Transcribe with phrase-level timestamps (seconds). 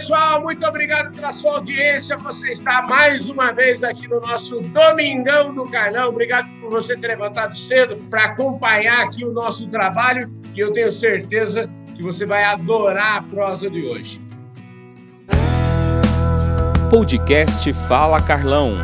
[0.00, 2.16] pessoal, muito obrigado pela sua audiência.
[2.16, 6.08] Você está mais uma vez aqui no nosso Domingão do Carlão.
[6.08, 10.90] Obrigado por você ter levantado cedo para acompanhar aqui o nosso trabalho e eu tenho
[10.90, 14.18] certeza que você vai adorar a prosa de hoje.
[16.88, 18.78] Podcast Fala Carlão.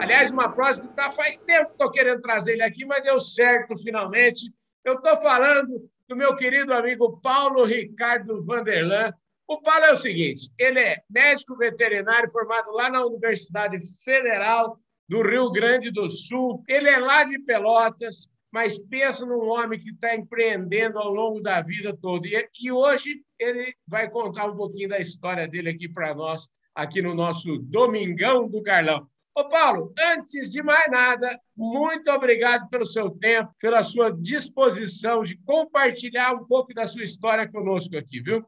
[0.00, 3.18] Aliás, uma prosa que tá faz tempo que estou querendo trazer ele aqui, mas deu
[3.18, 4.48] certo finalmente.
[4.84, 9.12] Eu estou falando do meu querido amigo Paulo Ricardo Vanderlan.
[9.46, 15.22] O Paulo é o seguinte: ele é médico veterinário formado lá na Universidade Federal do
[15.22, 16.62] Rio Grande do Sul.
[16.66, 21.60] Ele é lá de Pelotas, mas pensa num homem que está empreendendo ao longo da
[21.60, 22.26] vida toda.
[22.26, 27.14] E, hoje ele vai contar um pouquinho da história dele aqui para nós, aqui no
[27.14, 29.06] nosso Domingão do Carlão.
[29.38, 35.36] Ô, Paulo, antes de mais nada, muito obrigado pelo seu tempo, pela sua disposição de
[35.36, 38.44] compartilhar um pouco da sua história conosco aqui, viu?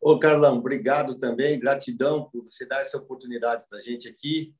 [0.00, 4.54] Ô, Carlão, obrigado também, gratidão por você dar essa oportunidade para a gente aqui.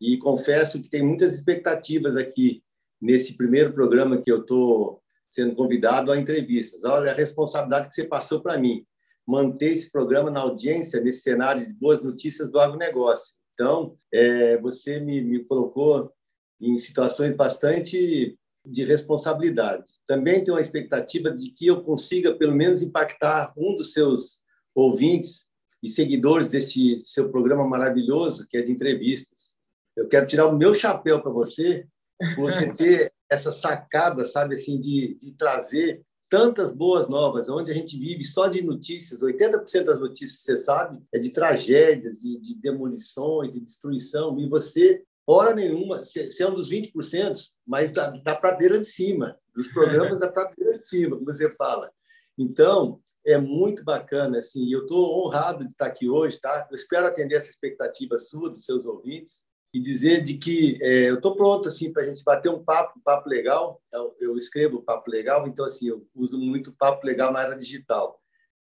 [0.00, 2.60] E confesso que tem muitas expectativas aqui
[3.00, 6.82] nesse primeiro programa que eu estou sendo convidado a entrevistas.
[6.82, 8.84] Olha a responsabilidade que você passou para mim,
[9.24, 13.38] manter esse programa na audiência, nesse cenário de boas notícias do agronegócio.
[13.54, 16.12] Então, é, você me, me colocou
[16.60, 19.90] em situações bastante de responsabilidade.
[20.06, 24.40] Também tenho a expectativa de que eu consiga, pelo menos, impactar um dos seus
[24.74, 25.48] ouvintes
[25.82, 29.54] e seguidores deste seu programa maravilhoso, que é de entrevistas.
[29.96, 31.86] Eu quero tirar o meu chapéu para você,
[32.34, 37.74] por você ter essa sacada, sabe, assim, de, de trazer tantas boas novas, onde a
[37.74, 42.54] gente vive só de notícias, 80% das notícias, você sabe, é de tragédias, de, de
[42.54, 48.36] demolições, de destruição, e você, hora nenhuma, você é um dos 20%, mas da, da
[48.36, 51.90] pradeira de cima, dos programas da pradeira de cima, como você fala.
[52.38, 56.68] Então, é muito bacana, assim, eu estou honrado de estar aqui hoje, tá?
[56.70, 61.14] Eu espero atender essa expectativa sua, dos seus ouvintes, e dizer de que é, eu
[61.14, 63.80] estou pronto assim para a gente bater um papo, um papo legal.
[63.92, 68.20] Eu, eu, escrevo papo legal, então assim eu uso muito papo legal na era digital.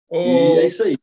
[0.09, 0.97] Ô, e é isso aí.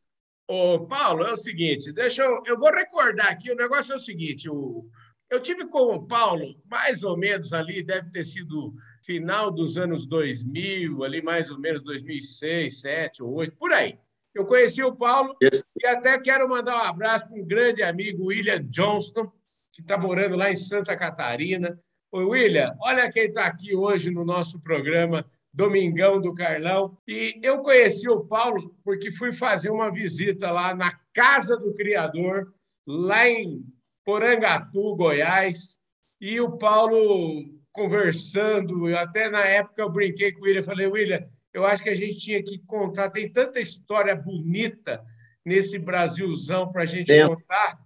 [0.47, 3.49] Ô, Paulo, é o seguinte, deixa eu, eu vou recordar aqui.
[3.51, 4.85] O negócio é o seguinte: o,
[5.29, 8.73] eu tive com o Paulo mais ou menos ali, deve ter sido
[9.05, 13.97] final dos anos 2000, ali mais ou menos 2006, 2007 ou 2008, por aí.
[14.35, 15.63] Eu conheci o Paulo Isso.
[15.79, 19.31] e até quero mandar um abraço para um grande amigo, William Johnston,
[19.73, 21.77] que está morando lá em Santa Catarina.
[22.11, 26.95] Oi, William, olha quem está aqui hoje no nosso programa Domingão do Carlão.
[27.07, 32.53] E eu conheci o Paulo porque fui fazer uma visita lá na Casa do Criador,
[32.85, 33.65] lá em
[34.05, 35.79] Porangatu, Goiás.
[36.21, 41.65] E o Paulo conversando, até na época eu brinquei com o William, falei, William, eu
[41.65, 45.03] acho que a gente tinha que contar, tem tanta história bonita
[45.43, 47.79] nesse Brasilzão para a gente contar.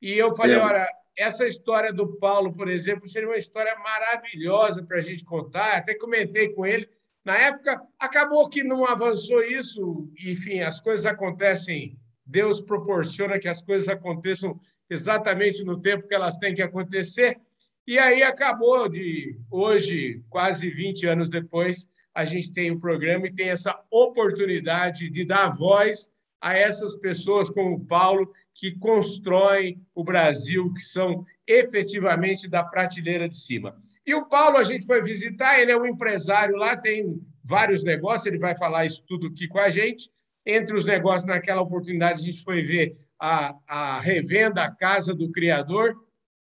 [0.00, 4.98] E eu falei, olha, essa história do Paulo, por exemplo, seria uma história maravilhosa para
[4.98, 5.76] a gente contar.
[5.76, 6.88] Até comentei com ele.
[7.24, 10.10] Na época, acabou que não avançou isso.
[10.24, 11.98] Enfim, as coisas acontecem.
[12.24, 17.38] Deus proporciona que as coisas aconteçam exatamente no tempo que elas têm que acontecer.
[17.86, 23.26] E aí acabou de hoje, quase 20 anos depois, a gente tem o um programa
[23.26, 26.10] e tem essa oportunidade de dar voz
[26.40, 33.28] a essas pessoas como o Paulo, que constroem o Brasil, que são efetivamente da prateleira
[33.28, 33.76] de cima.
[34.06, 38.26] E o Paulo, a gente foi visitar, ele é um empresário lá, tem vários negócios,
[38.26, 40.10] ele vai falar isso tudo aqui com a gente.
[40.44, 45.30] Entre os negócios, naquela oportunidade, a gente foi ver a, a revenda, a casa do
[45.30, 45.94] criador.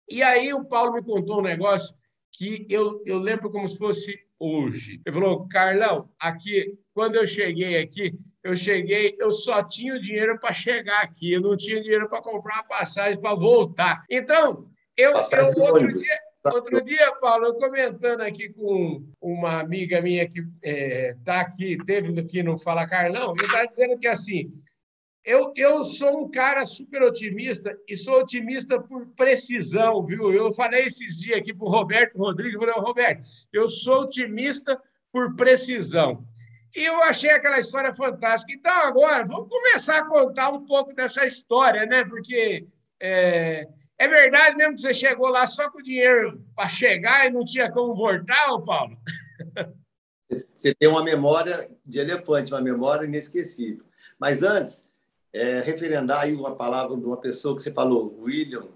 [0.09, 1.95] E aí o Paulo me contou um negócio
[2.31, 5.01] que eu, eu lembro como se fosse hoje.
[5.05, 10.37] Ele falou, Carlão, aqui, quando eu cheguei aqui, eu cheguei, eu só tinha o dinheiro
[10.37, 14.03] para chegar aqui, eu não tinha dinheiro para comprar uma passagem para voltar.
[14.09, 14.67] Então,
[14.97, 20.39] eu, eu outro dia, outro dia, Paulo, eu comentando aqui com uma amiga minha que
[20.39, 24.51] está é, tá aqui, teve aqui no Fala Carlão, e está dizendo que assim,
[25.23, 30.33] eu, eu sou um cara super otimista e sou otimista por precisão, viu?
[30.33, 33.23] Eu falei esses dias aqui para o Roberto Rodrigues, falei, Roberto,
[33.53, 34.77] eu sou otimista
[35.13, 36.25] por precisão.
[36.75, 38.51] E eu achei aquela história fantástica.
[38.51, 42.03] Então, agora, vamos começar a contar um pouco dessa história, né?
[42.03, 42.65] Porque
[42.99, 43.67] é,
[43.97, 47.45] é verdade mesmo que você chegou lá só com o dinheiro para chegar e não
[47.45, 48.97] tinha como voltar, Paulo?
[50.55, 53.83] Você tem uma memória de elefante, uma memória inesquecível.
[54.17, 54.83] Mas antes,
[55.31, 58.67] é, referendar aí uma palavra de uma pessoa que você falou, William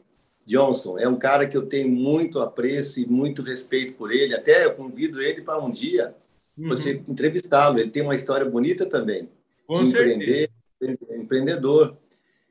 [0.46, 1.00] Johnson.
[1.00, 4.36] É um cara que eu tenho muito apreço e muito respeito por ele.
[4.36, 6.16] Até eu convido ele para um dia
[6.58, 7.06] você uhum.
[7.10, 7.80] entrevistá-lo.
[7.80, 9.30] Ele tem uma história bonita também.
[9.66, 10.50] Com de empreender,
[11.12, 11.98] empreendedor.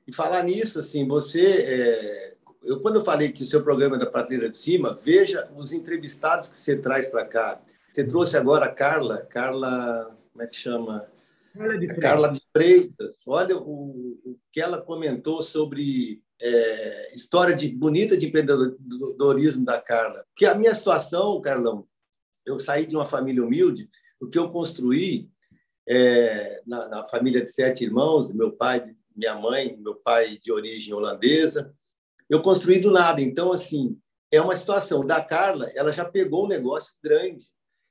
[0.06, 3.98] E falar nisso, assim, você, é, eu quando eu falei que o seu programa é
[3.98, 7.60] da prateleira de cima, veja os entrevistados que você traz para cá.
[7.90, 11.06] Você trouxe agora a Carla, Carla, como é que chama?
[11.56, 13.22] Carla de A Carla de Freitas.
[13.26, 20.24] Olha o, o que ela comentou sobre é, história de bonita de empreendedorismo da Carla.
[20.36, 21.86] Que a minha situação, Carlão,
[22.46, 23.90] eu saí de uma família humilde,
[24.20, 25.28] o que eu construí
[25.86, 30.94] é, na, na, família de sete irmãos, meu pai, minha mãe, meu pai de origem
[30.94, 31.74] holandesa,
[32.30, 33.20] eu construí do nada.
[33.20, 33.98] Então, assim,
[34.30, 35.04] é uma situação.
[35.04, 37.44] Da Carla, ela já pegou um negócio grande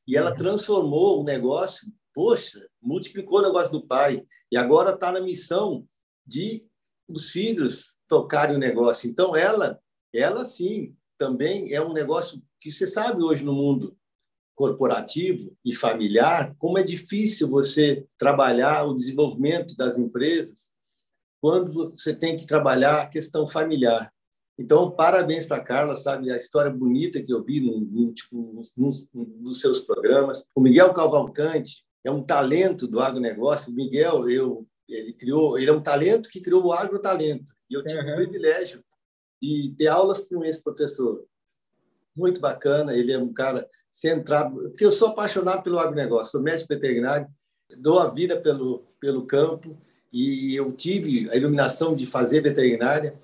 [0.07, 5.21] e ela transformou o negócio, poxa, multiplicou o negócio do pai e agora está na
[5.21, 5.87] missão
[6.25, 6.65] de
[7.07, 9.09] os filhos tocarem o negócio.
[9.09, 9.79] Então, ela,
[10.13, 13.97] ela sim, também é um negócio que você sabe hoje no mundo
[14.55, 20.71] corporativo e familiar, como é difícil você trabalhar o desenvolvimento das empresas
[21.41, 24.11] quando você tem que trabalhar a questão familiar.
[24.57, 26.31] Então, parabéns para a Carla, sabe?
[26.31, 30.45] A história bonita que eu vi no, no, tipo, nos, nos seus programas.
[30.55, 33.71] O Miguel Cavalcante é um talento do agronegócio.
[33.71, 37.53] O Miguel, eu, ele criou, ele é um talento que criou o agrotalento.
[37.69, 38.13] E eu tive uhum.
[38.13, 38.83] o privilégio
[39.41, 41.25] de ter aulas com esse professor.
[42.15, 46.67] Muito bacana, ele é um cara centrado, porque eu sou apaixonado pelo agronegócio, sou médico
[46.67, 47.27] veterinário,
[47.77, 49.77] dou a vida pelo, pelo campo
[50.11, 53.17] e eu tive a iluminação de fazer veterinária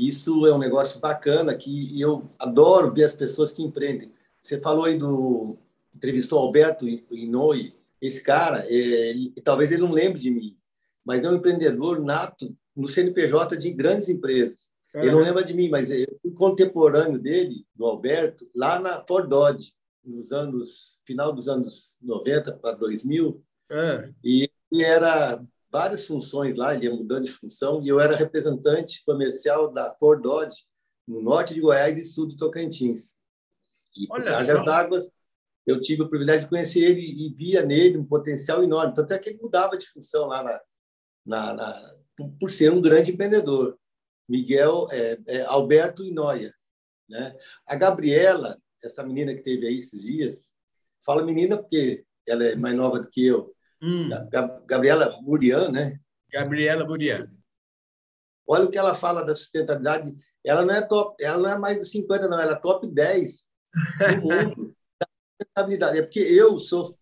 [0.00, 4.10] isso é um negócio bacana que eu adoro ver as pessoas que empreendem.
[4.40, 5.58] Você falou aí do
[5.94, 10.56] entrevistou Alberto Inoi, esse cara, é, ele, talvez ele não lembre de mim,
[11.04, 14.70] mas é um empreendedor nato no CNPJ de grandes empresas.
[14.94, 15.02] Uhum.
[15.02, 19.28] Ele não lembra de mim, mas eu fui contemporâneo dele, do Alberto, lá na Ford
[19.28, 23.44] Dodge, nos anos final dos anos 90 para 2000.
[23.70, 24.14] Uhum.
[24.24, 29.72] E era várias funções lá, ele ia mudando de função, e eu era representante comercial
[29.72, 30.66] da Ford Dodge,
[31.06, 33.14] no norte de Goiás e sul do Tocantins.
[33.96, 35.00] E por cargas d'água,
[35.66, 38.94] eu tive o privilégio de conhecer ele e via nele um potencial enorme.
[38.94, 40.60] Tanto é que ele mudava de função lá na,
[41.26, 41.94] na, na
[42.38, 43.78] por ser um grande empreendedor.
[44.28, 46.54] Miguel é, é Alberto Inoia.
[47.08, 47.36] Né?
[47.66, 50.50] A Gabriela, essa menina que teve aí esses dias,
[51.04, 54.10] fala menina porque ela é mais nova do que eu, Hum.
[54.66, 55.98] Gabriela Burian, né?
[56.30, 57.30] Gabriela Burian.
[58.46, 60.14] Olha o que ela fala da sustentabilidade.
[60.44, 63.48] Ela não é top, ela não é mais de 50, não, ela é top 10
[63.72, 65.06] do mundo da
[65.38, 65.98] sustentabilidade.
[65.98, 66.94] É porque eu sou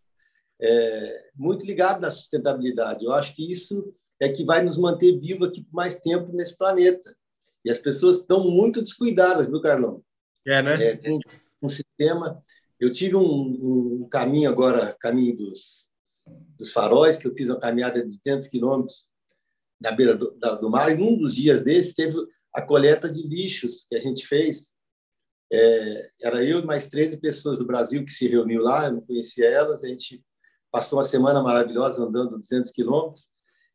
[0.60, 3.04] é, muito ligado na sustentabilidade.
[3.04, 6.56] Eu acho que isso é que vai nos manter vivos aqui por mais tempo nesse
[6.56, 7.16] planeta.
[7.64, 10.02] E as pessoas estão muito descuidadas, viu, Carlão?
[10.46, 10.74] É, né?
[10.82, 11.00] É,
[11.98, 12.42] sistema.
[12.78, 15.88] Eu tive um, um caminho agora, caminho dos
[16.58, 19.06] dos faróis, que eu fiz uma caminhada de 200 quilômetros
[19.80, 22.14] na beira do, da, do mar, e num dos dias desses teve
[22.52, 24.74] a coleta de lixos que a gente fez.
[25.50, 29.00] É, era eu e mais 13 pessoas do Brasil que se reuniu lá, eu não
[29.00, 30.22] conhecia elas, a gente
[30.70, 33.24] passou uma semana maravilhosa andando 200 quilômetros,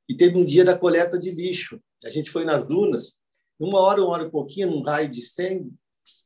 [0.07, 1.81] e teve um dia da coleta de lixo.
[2.05, 3.17] A gente foi nas dunas,
[3.57, 5.73] uma hora, uma hora e pouquinho, num raio de 100,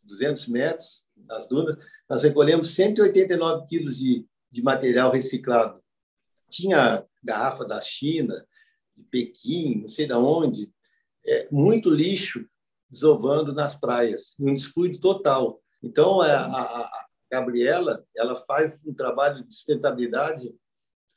[0.03, 1.78] 200 metros das dunas,
[2.10, 5.81] nós recolhemos 189 quilos de, de material reciclado
[6.50, 8.45] tinha garrafa da China,
[8.95, 10.71] de Pequim, não sei de onde,
[11.26, 12.45] é, muito lixo
[12.90, 15.62] desovando nas praias, um descuido total.
[15.83, 20.56] Então, é, a, a Gabriela ela faz um trabalho de sustentabilidade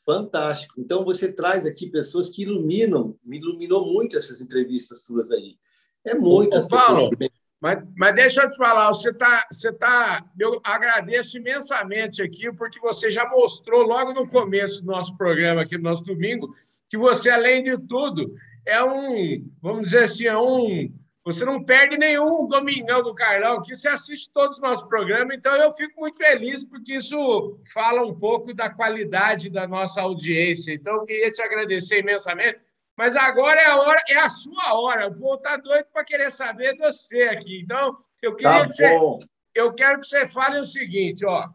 [0.04, 0.74] fantástico.
[0.78, 5.56] Então, você traz aqui pessoas que iluminam, me iluminou muito essas entrevistas suas aí.
[6.04, 7.39] É muitas Ô, Paulo, pessoas.
[7.60, 9.46] Mas, mas deixa eu te falar, você está.
[9.52, 15.16] Você tá, eu agradeço imensamente aqui, porque você já mostrou logo no começo do nosso
[15.16, 16.54] programa, aqui no nosso domingo,
[16.88, 18.34] que você, além de tudo,
[18.66, 20.90] é um, vamos dizer assim, é um.
[21.22, 25.54] Você não perde nenhum domingão do Carlão, que você assiste todos os nossos programas, então
[25.54, 30.72] eu fico muito feliz, porque isso fala um pouco da qualidade da nossa audiência.
[30.72, 32.58] Então, eu queria te agradecer imensamente.
[32.96, 35.08] Mas agora é a hora, é a sua hora.
[35.08, 37.60] O povo está doido para querer saber de você aqui.
[37.62, 38.98] Então, eu queria tá que você,
[39.54, 41.48] eu quero que você fale o seguinte, ó.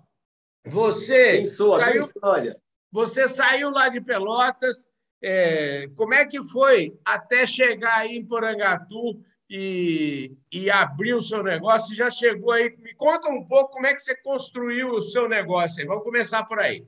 [0.65, 1.77] Você sou?
[1.77, 2.59] saiu, história.
[2.91, 4.87] você saiu lá de Pelotas.
[5.21, 11.43] É, como é que foi até chegar aí em Porangatu e, e abrir o seu
[11.43, 11.89] negócio?
[11.89, 12.75] Você já chegou aí?
[12.79, 15.81] Me conta um pouco como é que você construiu o seu negócio.
[15.81, 15.87] Aí.
[15.87, 16.85] Vamos começar por aí.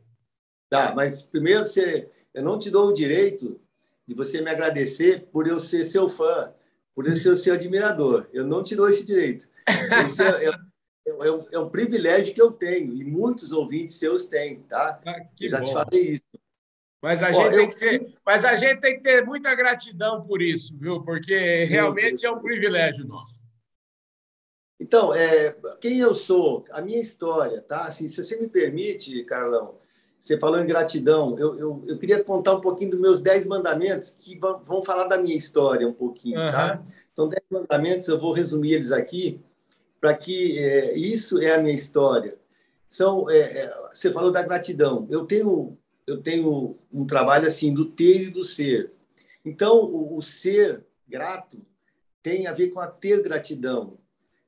[0.70, 3.62] Tá, mas primeiro você, eu não te dou o direito
[4.08, 6.54] de você me agradecer por eu ser seu fã,
[6.96, 8.28] por eu ser o seu admirador.
[8.32, 9.50] Eu não te dou esse direito.
[10.06, 10.52] Esse é, é,
[11.08, 15.00] é, um, é um privilégio que eu tenho e muitos ouvintes seus têm, tá?
[15.06, 15.66] Ah, eu já bom.
[15.66, 16.24] te falei isso.
[17.02, 17.60] Mas a, Ó, gente eu...
[17.60, 21.04] tem que ser, mas a gente tem que ter muita gratidão por isso, viu?
[21.04, 23.46] Porque realmente é um privilégio nosso.
[24.80, 27.86] Então, é, quem eu sou, a minha história, tá?
[27.86, 29.80] Assim, se você me permite, Carlão,
[30.28, 34.16] você falou em gratidão, eu, eu, eu queria contar um pouquinho dos meus dez mandamentos
[34.20, 36.52] que vão, vão falar da minha história um pouquinho, uhum.
[36.52, 36.84] tá?
[37.14, 39.40] Então, dez mandamentos, eu vou resumir eles aqui,
[40.02, 42.38] para que é, isso é a minha história.
[42.90, 45.08] São, é, é, você falou da gratidão.
[45.10, 48.92] Eu tenho, eu tenho um trabalho assim do ter e do ser.
[49.46, 51.60] Então, o, o ser grato
[52.22, 53.98] tem a ver com a ter gratidão.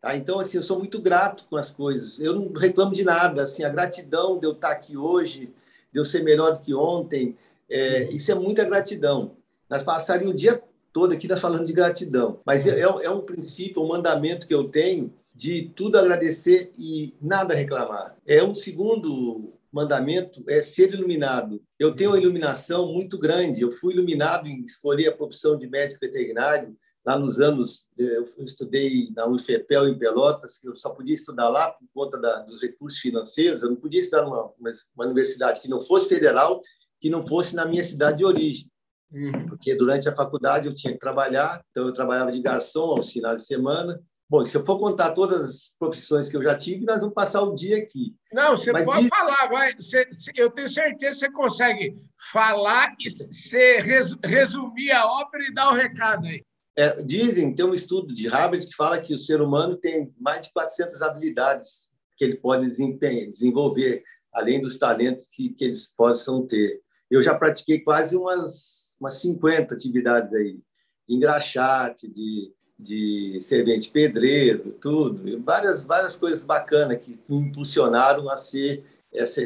[0.02, 0.16] Tá?
[0.16, 2.20] Então, assim, eu sou muito grato com as coisas.
[2.20, 3.44] Eu não reclamo de nada.
[3.44, 5.54] Assim, a gratidão de eu estar aqui hoje,
[5.92, 7.36] de eu ser melhor do que ontem,
[7.70, 9.38] é, isso é muita gratidão.
[9.70, 13.82] Nós passaríamos o dia todo aqui nós falando de gratidão, mas é, é um princípio,
[13.82, 18.18] um mandamento que eu tenho de tudo agradecer e nada reclamar.
[18.26, 21.62] É um segundo mandamento é ser iluminado.
[21.78, 23.62] Eu tenho uma iluminação muito grande.
[23.62, 26.76] Eu fui iluminado em escolher a profissão de médico veterinário
[27.10, 31.72] lá nos anos, eh, eu estudei na UFEPEL em Pelotas, eu só podia estudar lá
[31.72, 34.54] por conta da, dos recursos financeiros, eu não podia estudar numa
[34.96, 36.62] uma universidade que não fosse federal,
[37.02, 38.70] que não fosse na minha cidade de origem.
[39.12, 39.48] Uhum.
[39.48, 43.42] Porque durante a faculdade eu tinha que trabalhar, então eu trabalhava de garçom aos finais
[43.42, 44.00] de semana.
[44.30, 47.42] Bom, se eu for contar todas as profissões que eu já tive, nós vamos passar
[47.42, 48.14] o dia aqui.
[48.32, 49.10] Não, você Mas pode diz...
[49.10, 49.76] falar, vai.
[49.76, 51.96] Você, eu tenho certeza que você consegue
[52.32, 53.78] falar e você
[54.24, 56.44] resumir a ópera e dar o recado aí.
[56.80, 60.44] É, dizem, tem um estudo de Harvard que fala que o ser humano tem mais
[60.44, 64.02] de 400 habilidades que ele pode desenvolver,
[64.34, 66.82] além dos talentos que, que eles possam ter.
[67.12, 70.58] Eu já pratiquei quase umas, umas 50 atividades aí,
[71.06, 78.38] de engraxate, de, de servente pedreiro, tudo, várias, várias coisas bacanas que me impulsionaram a
[78.38, 79.42] ser essa,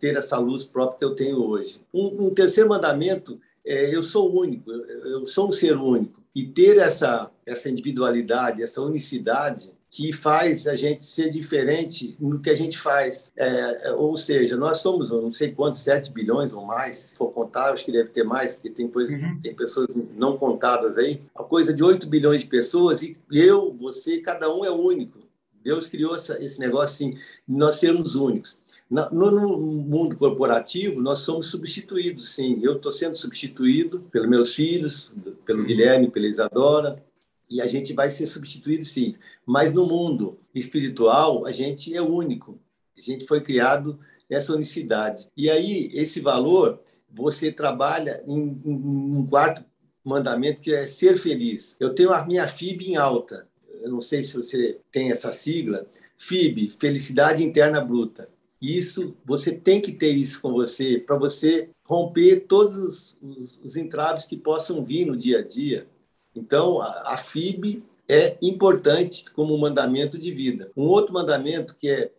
[0.00, 1.82] ter essa luz própria que eu tenho hoje.
[1.92, 6.46] Um, um terceiro mandamento é, eu sou único, eu, eu sou um ser único e
[6.46, 12.54] ter essa, essa individualidade, essa unicidade que faz a gente ser diferente no que a
[12.54, 13.32] gente faz.
[13.36, 17.72] É, ou seja, nós somos, não sei quantos, 7 bilhões ou mais, se for contar,
[17.72, 19.40] acho que deve ter mais, porque tem, coisa, uhum.
[19.40, 24.20] tem pessoas não contadas aí, a coisa de 8 bilhões de pessoas, e eu, você,
[24.20, 25.18] cada um é único.
[25.64, 27.18] Deus criou essa, esse negócio assim,
[27.48, 28.56] nós sermos únicos.
[28.90, 32.58] No, no, mundo corporativo, nós somos substituídos, sim.
[32.62, 35.12] Eu estou sendo substituído pelos meus filhos,
[35.44, 35.66] pelo uhum.
[35.66, 37.04] Guilherme, pela Isadora,
[37.50, 39.14] e a gente vai ser substituído, sim.
[39.44, 42.58] Mas no mundo espiritual, a gente é único.
[42.96, 45.28] A gente foi criado nessa unicidade.
[45.36, 46.80] E aí, esse valor,
[47.10, 49.64] você trabalha em, em um quarto
[50.04, 51.76] mandamento que é ser feliz.
[51.78, 53.46] Eu tenho a minha FIB em alta.
[53.82, 55.86] Eu não sei se você tem essa sigla.
[56.16, 58.28] FIB, Felicidade Interna Bruta.
[58.60, 63.76] Isso, você tem que ter isso com você para você romper todos os, os, os,
[63.76, 65.86] entraves que possam vir no dia a dia.
[66.34, 70.70] Então, a, a FIB é importante como mandamento de vida.
[70.76, 72.12] Um outro mandamento que é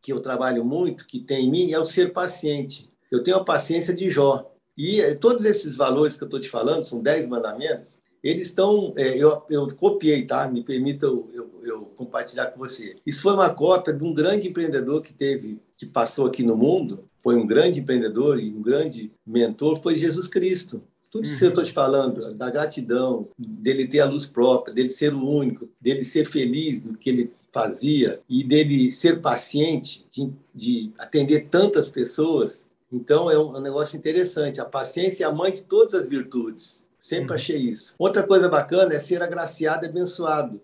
[0.00, 2.90] que eu trabalho muito, que tem em mim, é o ser paciente.
[3.10, 4.52] Eu tenho a paciência de Jó.
[4.76, 8.94] E eh, todos esses valores que eu estou te falando, são dez mandamentos, eles estão.
[8.96, 10.48] É, eu, eu copiei, tá?
[10.48, 12.96] Me permita eu, eu, eu, compartilhar com você.
[13.06, 17.04] Isso foi uma cópia de um grande empreendedor que teve que passou aqui no mundo,
[17.22, 20.82] foi um grande empreendedor e um grande mentor, foi Jesus Cristo.
[21.10, 21.46] Tudo isso uhum.
[21.46, 25.68] eu estou te falando, da gratidão, dele ter a luz própria, dele ser o único,
[25.80, 31.88] dele ser feliz no que ele fazia e dele ser paciente, de, de atender tantas
[31.88, 32.68] pessoas.
[32.92, 34.60] Então, é um, é um, negócio interessante.
[34.60, 36.83] A paciência é a mãe de todas as virtudes.
[37.04, 37.34] Sempre uhum.
[37.34, 37.94] achei isso.
[37.98, 40.58] Outra coisa bacana é ser agraciado e abençoado.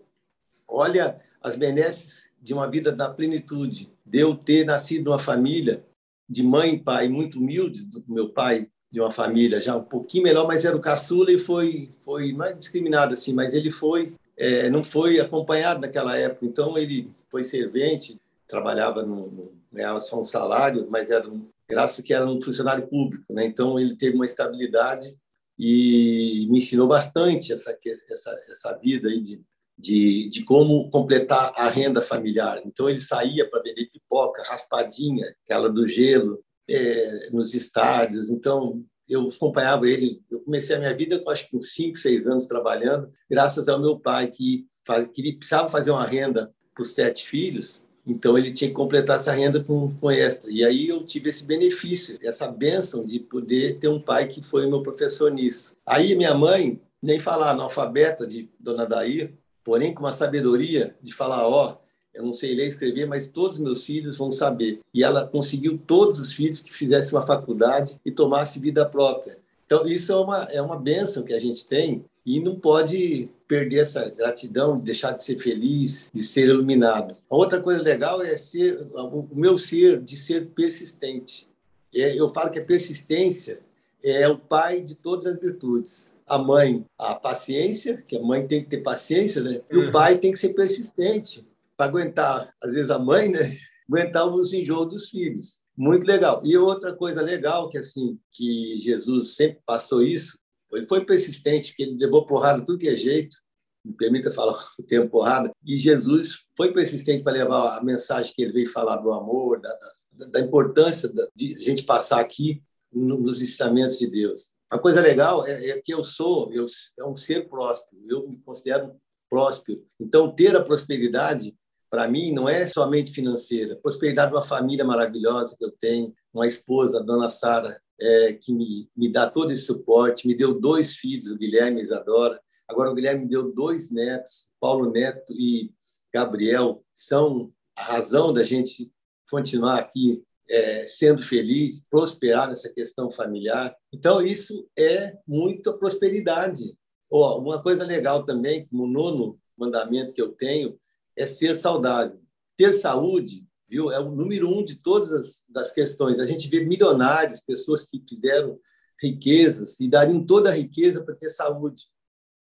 [0.67, 5.85] Olha as benesses de uma vida da plenitude de eu ter nascido numa família
[6.27, 10.25] de mãe e pai muito humildes, do meu pai de uma família já um pouquinho
[10.25, 14.71] melhor, mas era o caçula e foi foi mais discriminado assim, mas ele foi é,
[14.71, 18.19] não foi acompanhado naquela época, então ele foi servente,
[18.49, 22.87] trabalhava no, no ganhava só um salário, mas era um, graças que era um funcionário
[22.87, 23.45] público, né?
[23.45, 25.15] Então ele teve uma estabilidade
[25.61, 27.77] e me ensinou bastante essa
[28.09, 29.43] essa essa vida aí de
[29.81, 32.61] de, de como completar a renda familiar.
[32.67, 36.39] Então, ele saía para vender pipoca, raspadinha, aquela do gelo,
[36.69, 38.29] é, nos estádios.
[38.29, 40.23] Então, eu acompanhava ele.
[40.31, 43.99] Eu comecei a minha vida, acho que com 5, 6 anos trabalhando, graças ao meu
[43.99, 44.67] pai, que,
[45.15, 49.33] que precisava fazer uma renda para os sete filhos, então ele tinha que completar essa
[49.33, 50.51] renda com, com extra.
[50.51, 54.67] E aí eu tive esse benefício, essa bênção de poder ter um pai que foi
[54.67, 55.77] meu professor nisso.
[55.85, 59.33] Aí minha mãe, nem falar analfabeta de Dona Daí,
[59.65, 61.79] porém com uma sabedoria de falar, ó,
[62.13, 64.81] eu não sei ler e escrever, mas todos os meus filhos vão saber.
[64.93, 69.39] E ela conseguiu todos os filhos que fizessem uma faculdade e tomassem vida própria.
[69.73, 73.79] Então, isso é uma, é uma benção que a gente tem e não pode perder
[73.79, 77.17] essa gratidão, deixar de ser feliz, de ser iluminado.
[77.31, 81.49] A outra coisa legal é ser o meu ser de ser persistente.
[81.95, 83.61] É, eu falo que a persistência
[84.03, 86.13] é o pai de todas as virtudes.
[86.27, 89.61] A mãe, a paciência, que a mãe tem que ter paciência, né?
[89.71, 89.93] E o uhum.
[89.93, 91.47] pai tem que ser persistente
[91.77, 93.57] para aguentar, às vezes a mãe, né?
[93.89, 95.60] Aguentar os enjoos dos filhos.
[95.77, 96.41] Muito legal.
[96.45, 100.39] E outra coisa legal que assim, que Jesus sempre passou isso,
[100.73, 103.37] ele foi persistente, porque ele levou porrada tudo que é jeito,
[103.85, 108.43] me permita falar o termo porrada, e Jesus foi persistente para levar a mensagem que
[108.43, 109.77] ele veio falar do amor, da,
[110.13, 112.63] da, da importância de a gente passar aqui
[112.93, 114.53] nos ensinamentos de Deus.
[114.69, 116.67] A coisa legal é, é que eu sou, eu
[116.99, 118.95] é um ser próspero, eu me considero
[119.29, 119.85] próspero.
[119.99, 121.57] Então, ter a prosperidade,
[121.91, 123.77] para mim, não é somente financeira.
[123.77, 128.53] Prosperidade de uma família maravilhosa que eu tenho, uma esposa, a dona Sara, é, que
[128.55, 132.41] me, me dá todo esse suporte, me deu dois filhos, o Guilherme e a Isadora.
[132.69, 135.73] Agora, o Guilherme me deu dois netos, Paulo Neto e
[136.15, 138.91] Gabriel, são a razão da gente
[139.29, 143.75] continuar aqui é, sendo feliz, prosperar nessa questão familiar.
[143.93, 146.77] Então, isso é muita prosperidade.
[147.09, 150.79] Oh, uma coisa legal também, como nono mandamento que eu tenho,
[151.21, 152.21] é ser saudável.
[152.57, 153.91] Ter saúde viu?
[153.93, 156.19] É o número um de todas as das questões.
[156.19, 158.59] A gente vê milionários, pessoas que fizeram
[159.01, 161.85] riquezas e dariam toda a riqueza para ter saúde.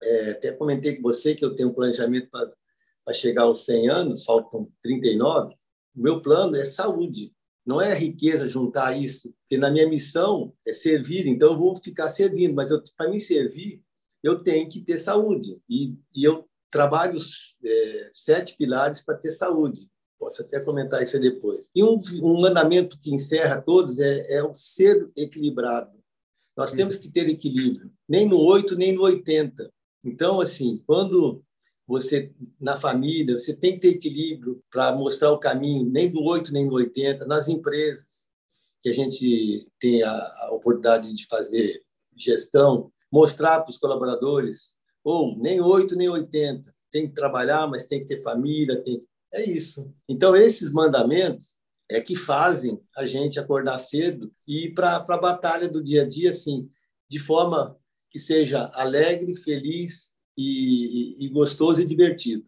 [0.01, 4.23] É, até comentei com você que eu tenho um planejamento para chegar aos 100 anos,
[4.23, 5.55] faltam 39.
[5.95, 7.33] O meu plano é saúde,
[7.65, 12.09] não é riqueza juntar isso, porque na minha missão é servir, então eu vou ficar
[12.09, 13.81] servindo, mas para me servir,
[14.21, 15.59] eu tenho que ter saúde.
[15.69, 17.17] E, e eu trabalho
[17.63, 19.87] é, sete pilares para ter saúde.
[20.19, 21.69] Posso até comentar isso depois.
[21.73, 25.97] E um, um mandamento que encerra todos é, é o ser equilibrado.
[26.55, 26.75] Nós hum.
[26.75, 29.71] temos que ter equilíbrio, nem no 8, nem no 80.
[30.03, 31.41] Então, assim, quando
[31.87, 36.51] você, na família, você tem que ter equilíbrio para mostrar o caminho, nem do 8,
[36.51, 37.25] nem do 80.
[37.25, 38.27] Nas empresas,
[38.81, 41.81] que a gente tem a, a oportunidade de fazer
[42.17, 44.74] gestão, mostrar para os colaboradores,
[45.05, 46.73] ou nem 8, nem 80.
[46.91, 49.93] Tem que trabalhar, mas tem que ter família, tem é isso.
[50.07, 51.57] Então, esses mandamentos
[51.91, 56.07] é que fazem a gente acordar cedo e ir para a batalha do dia a
[56.07, 56.69] dia, assim,
[57.09, 57.77] de forma
[58.09, 62.45] que seja alegre, feliz e, e, e gostoso e divertido.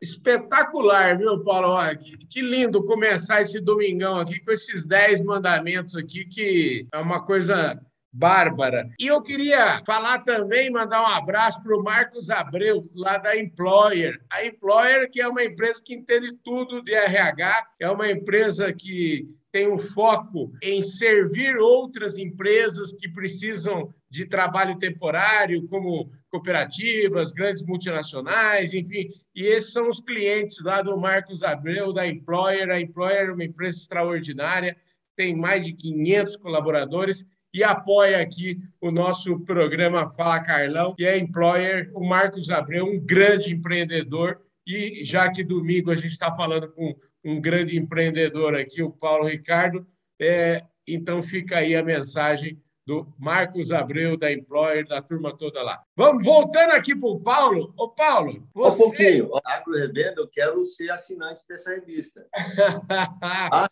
[0.00, 1.76] Espetacular, viu, Paulo?
[1.96, 7.24] Que, que, lindo começar esse domingão aqui com esses dez mandamentos aqui, que é uma
[7.24, 7.80] coisa
[8.12, 8.90] Bárbara.
[9.00, 14.20] E eu queria falar também, mandar um abraço para o Marcos Abreu, lá da Employer.
[14.30, 19.26] A Employer, que é uma empresa que entende tudo de RH, é uma empresa que
[19.50, 27.62] tem um foco em servir outras empresas que precisam de trabalho temporário, como cooperativas, grandes
[27.62, 29.08] multinacionais, enfim.
[29.34, 32.70] E esses são os clientes lá do Marcos Abreu, da Employer.
[32.70, 34.76] A Employer é uma empresa extraordinária,
[35.16, 41.18] tem mais de 500 colaboradores e apoia aqui o nosso programa Fala Carlão, que é
[41.18, 44.40] employer, o Marcos Abreu, um grande empreendedor.
[44.66, 49.26] E já que domingo a gente está falando com um grande empreendedor aqui, o Paulo
[49.26, 49.86] Ricardo,
[50.20, 55.82] é, então fica aí a mensagem do Marcos Abreu, da Employer, da turma toda lá.
[55.96, 57.72] Vamos voltando aqui para o Paulo.
[57.76, 58.82] Ô, Paulo, você...
[58.82, 59.30] Um pouquinho.
[59.44, 62.26] Agro Revenda, eu quero ser assinante dessa revista.
[63.22, 63.68] ah,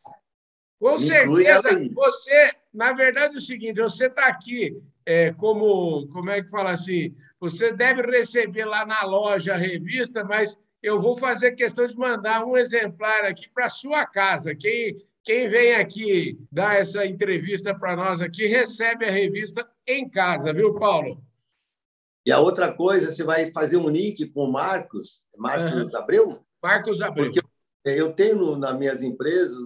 [0.78, 6.42] com certeza, você, na verdade, é o seguinte: você está aqui é, como, como é
[6.42, 7.14] que fala assim?
[7.40, 12.44] Você deve receber lá na loja a revista, mas eu vou fazer questão de mandar
[12.44, 14.54] um exemplar aqui para sua casa.
[14.54, 20.52] Quem, quem vem aqui dar essa entrevista para nós aqui recebe a revista em casa,
[20.52, 21.22] viu, Paulo?
[22.24, 25.98] E a outra coisa, você vai fazer um link com o Marcos, Marcos uhum.
[25.98, 26.44] Abreu?
[26.62, 27.32] Marcos Abreu.
[27.32, 27.40] Porque
[27.84, 29.56] eu tenho nas minhas empresas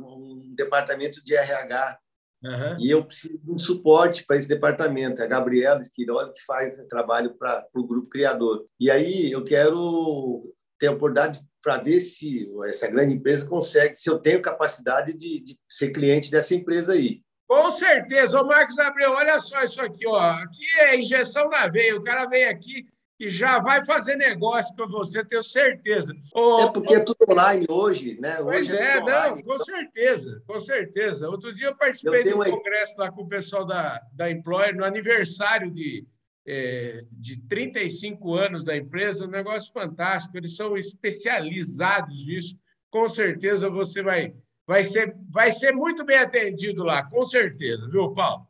[0.54, 1.98] departamento de RH.
[2.44, 2.76] Uhum.
[2.78, 5.22] E eu preciso de um suporte para esse departamento.
[5.22, 8.66] É a Gabriela Esquiroli que faz trabalho para o grupo criador.
[8.78, 14.10] E aí eu quero ter a oportunidade para ver se essa grande empresa consegue, se
[14.10, 17.22] eu tenho capacidade de, de ser cliente dessa empresa aí.
[17.48, 18.40] Com certeza.
[18.40, 20.06] Ô, Marcos Abreu, olha só isso aqui.
[20.06, 20.18] Ó.
[20.18, 21.96] Aqui é injeção na veia.
[21.96, 22.86] O cara vem aqui,
[23.18, 26.12] e já vai fazer negócio com você, tenho certeza.
[26.60, 28.36] é porque é tudo online hoje, né?
[28.42, 31.28] Pois hoje é, é não, com certeza, com certeza.
[31.28, 32.50] Outro dia eu participei eu de um uma...
[32.50, 36.04] congresso lá com o pessoal da, da Employer, no aniversário de,
[36.46, 40.36] é, de 35 anos da empresa, um negócio fantástico.
[40.36, 42.58] Eles são especializados nisso,
[42.90, 44.34] com certeza você vai,
[44.66, 48.46] vai, ser, vai ser muito bem atendido lá, com certeza, viu, Paulo?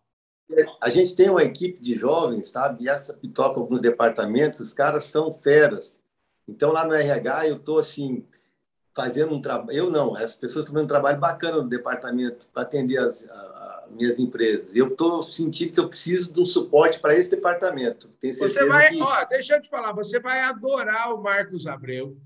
[0.80, 2.85] A gente tem uma equipe de jovens, sabe?
[2.85, 5.98] E essa toca alguns departamentos, os caras são feras.
[6.46, 8.26] Então, lá no RH, eu estou assim,
[8.94, 9.76] fazendo um trabalho.
[9.76, 13.35] Eu não, as pessoas estão fazendo um trabalho bacana no departamento para atender as, a,
[13.35, 14.68] a minhas empresas.
[14.74, 18.09] Eu estou sentindo que eu preciso de um suporte para esse departamento.
[18.20, 19.02] Tenho você vai, que...
[19.02, 22.16] ó, deixa eu te falar, você vai adorar o Marcos Abreu.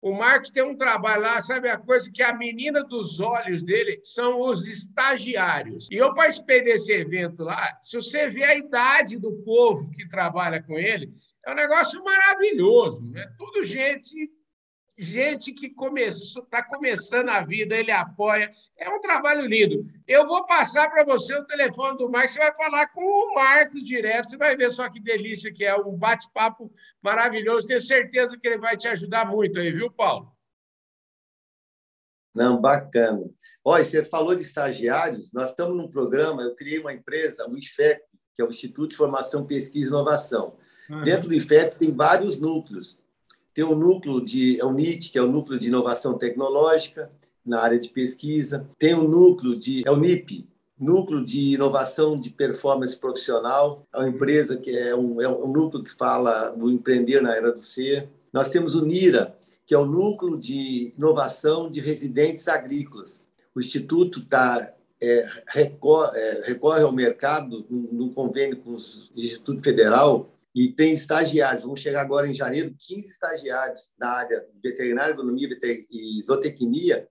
[0.00, 4.00] O Marcos tem um trabalho lá, sabe a coisa que a menina dos olhos dele
[4.04, 5.88] são os estagiários.
[5.90, 7.76] E eu participei desse evento lá.
[7.82, 11.12] Se você vê a idade do povo que trabalha com ele,
[11.44, 13.10] é um negócio maravilhoso.
[13.16, 14.30] É tudo gente
[14.98, 18.50] gente que começou, está começando a vida, ele apoia.
[18.76, 19.84] É um trabalho lindo.
[20.06, 23.84] Eu vou passar para você o telefone do Marcos, você vai falar com o Marcos
[23.84, 27.66] direto, você vai ver só que delícia que é, um bate-papo maravilhoso.
[27.66, 30.32] Tenho certeza que ele vai te ajudar muito aí, viu, Paulo?
[32.34, 33.24] Não, bacana.
[33.64, 38.02] Olha, você falou de estagiários, nós estamos num programa, eu criei uma empresa, o IFEP,
[38.34, 40.56] que é o Instituto de Formação, Pesquisa e Inovação.
[40.90, 41.02] Uhum.
[41.02, 43.00] Dentro do IFEP tem vários núcleos
[43.58, 47.10] tem o núcleo de é o NIT, que é o núcleo de inovação tecnológica
[47.44, 48.64] na área de pesquisa.
[48.78, 50.46] Tem o núcleo de é o NIP,
[50.78, 53.84] núcleo de inovação de performance profissional.
[53.92, 57.50] É uma empresa que é um, é um núcleo que fala do empreender na era
[57.50, 58.08] do ser.
[58.32, 59.34] Nós temos o NIRA,
[59.66, 63.24] que é o núcleo de inovação de residentes agrícolas.
[63.56, 68.78] O instituto está é, recorre, é, recorre, ao mercado num convênio com o
[69.16, 75.12] Instituto Federal e tem estagiários, vamos chegar agora em janeiro, 15 estagiários na área veterinária,
[75.12, 75.48] agronomia
[75.90, 77.08] e zootecnia,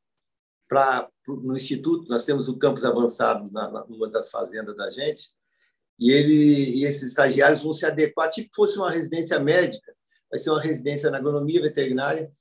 [0.67, 5.31] para no instituto, nós temos o campus avançado na, na, numa das fazendas da gente,
[5.99, 9.93] e, ele, e esses estagiários vão se adequar, tipo fosse uma residência médica,
[10.29, 12.31] vai ser uma residência na agronomia veterinária,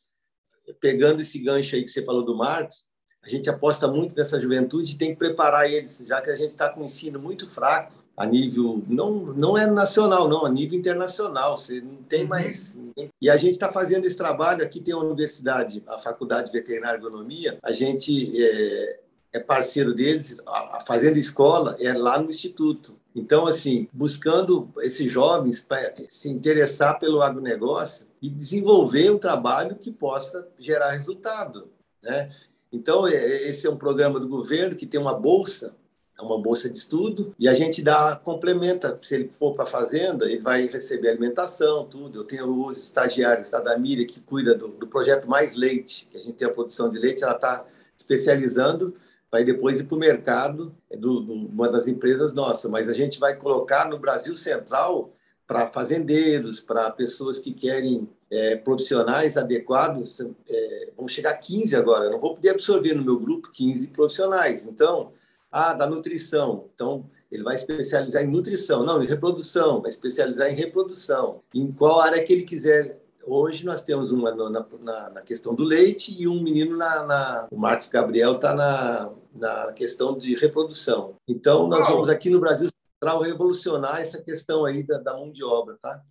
[0.81, 2.85] pegando esse gancho aí que você falou do Marcos,
[3.23, 6.51] a gente aposta muito nessa juventude e tem que preparar eles, já que a gente
[6.51, 10.79] está com um ensino muito fraco, a nível não não é nacional não a nível
[10.79, 12.29] internacional você não tem uhum.
[12.29, 12.79] mais
[13.21, 16.97] e a gente está fazendo esse trabalho aqui tem a universidade a faculdade de veterinária
[16.97, 19.01] e agronomia a gente é,
[19.35, 22.97] é parceiro deles a, a fazenda escola é lá no instituto.
[23.15, 29.91] Então assim buscando esses jovens para se interessar pelo agronegócio e desenvolver um trabalho que
[29.91, 31.69] possa gerar resultado
[32.03, 32.31] né?
[32.73, 33.15] Então é,
[33.49, 35.75] esse é um programa do governo que tem uma bolsa
[36.19, 38.99] é uma bolsa de estudo e a gente dá complementa.
[39.03, 42.21] Se ele for para a fazenda ele vai receber alimentação tudo.
[42.21, 46.21] Eu tenho os estagiários da Miriam que cuida do, do, projeto mais leite que a
[46.21, 48.95] gente tem a produção de leite ela está especializando
[49.31, 52.93] vai depois ir para o mercado é do, do, uma das empresas nossas mas a
[52.95, 55.13] gente vai colocar no Brasil Central
[55.47, 60.21] para fazendeiros para pessoas que querem é, profissionais adequados.
[60.49, 62.07] É, vão chegar 15 agora.
[62.07, 64.67] Eu não vou poder absorver no meu grupo 15 profissionais.
[64.67, 65.13] Então
[65.57, 66.67] ah, da nutrição.
[66.75, 68.85] Então, ele vai especializar em nutrição.
[68.85, 71.41] Não, em reprodução, vai especializar em reprodução.
[71.55, 73.01] Em qual área que ele quiser.
[73.25, 77.07] Hoje nós temos uma na, na, na questão do leite e um menino na.
[77.07, 81.15] na o Marcos Gabriel está na, na questão de reprodução.
[81.27, 85.43] Então, nós vamos aqui no Brasil Central revolucionar essa questão aí da, da mão de
[85.43, 86.03] obra, tá?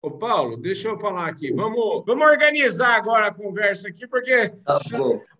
[0.00, 1.52] Ô, Paulo, deixa eu falar aqui.
[1.52, 4.78] Vamos, vamos organizar agora a conversa aqui, porque tá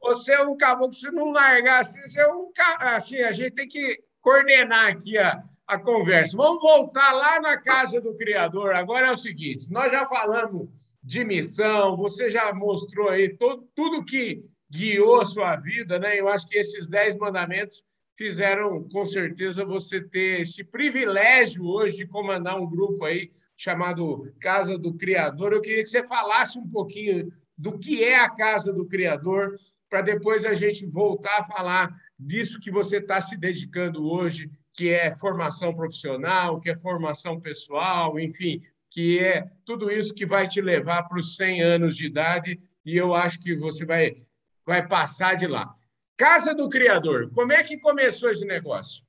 [0.00, 3.68] você é um caboclo, se não largar assim, você é um assim, a gente tem
[3.68, 6.36] que coordenar aqui a, a conversa.
[6.36, 8.74] Vamos voltar lá na casa do Criador.
[8.74, 10.68] Agora é o seguinte: nós já falamos
[11.04, 16.18] de missão, você já mostrou aí todo, tudo que guiou a sua vida, né?
[16.18, 17.84] Eu acho que esses dez mandamentos
[18.16, 24.78] fizeram, com certeza, você ter esse privilégio hoje de comandar um grupo aí chamado Casa
[24.78, 25.52] do Criador.
[25.52, 29.58] Eu queria que você falasse um pouquinho do que é a Casa do Criador,
[29.90, 34.90] para depois a gente voltar a falar disso que você está se dedicando hoje, que
[34.90, 40.60] é formação profissional, que é formação pessoal, enfim, que é tudo isso que vai te
[40.60, 44.22] levar para os 100 anos de idade, e eu acho que você vai,
[44.64, 45.68] vai passar de lá.
[46.16, 49.04] Casa do Criador, como é que começou esse negócio?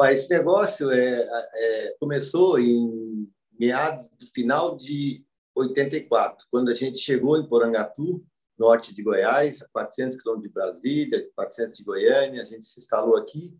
[0.00, 3.28] Esse negócio é, é, começou em
[3.58, 5.24] meados do final de
[5.54, 8.24] 84, quando a gente chegou em Porangatu,
[8.58, 13.16] norte de Goiás, a 400 quilômetros de Brasília, 400 de Goiânia, a gente se instalou
[13.16, 13.54] aqui,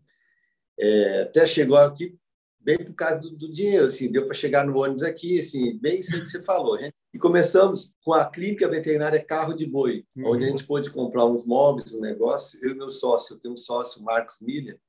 [0.79, 2.17] é, até chegou aqui
[2.63, 5.99] bem por causa do, do dinheiro, assim, deu para chegar no ônibus aqui, assim, bem
[5.99, 6.79] isso que você falou.
[6.79, 10.31] Gente, e começamos com a clínica veterinária Carro de Boi, uhum.
[10.31, 12.57] onde a gente pôde comprar uns móveis, um negócio.
[12.63, 14.79] Eu e meu sócio, eu tenho um sócio, Marcos Milha,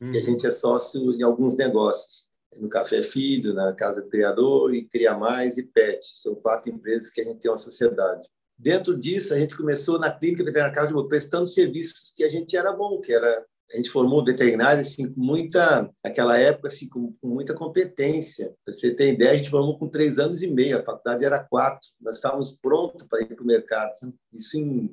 [0.00, 0.12] Uhum.
[0.12, 2.28] E a gente é sócio em alguns negócios.
[2.56, 6.02] No Café Filho, na Casa do Criador, e Cria Mais e Pet.
[6.02, 8.28] São quatro empresas que a gente tem uma sociedade.
[8.58, 12.72] dentro disso, a gente começou na clínica veterinária Carlos prestando serviços que a gente era
[12.72, 17.28] bom, que era a gente formou veterinário assim com muita naquela época assim com, com
[17.28, 20.82] muita competência para você ter ideia a gente formou com três anos e meio a
[20.82, 23.92] faculdade era quatro nós estávamos prontos para ir para o mercado
[24.32, 24.90] isso em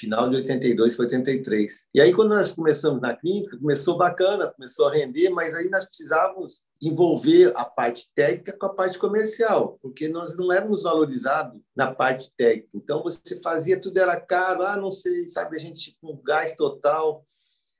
[0.00, 1.86] final de 82 para 83.
[1.94, 5.84] E aí, quando nós começamos na clínica, começou bacana, começou a render, mas aí nós
[5.84, 11.94] precisávamos envolver a parte técnica com a parte comercial, porque nós não éramos valorizados na
[11.94, 12.70] parte técnica.
[12.74, 17.24] Então, você fazia tudo, era caro, ah, não sei, sabe, a gente com gás total,